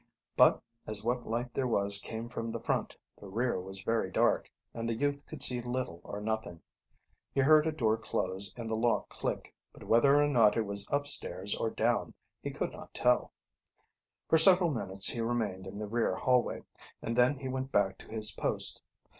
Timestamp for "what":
1.03-1.27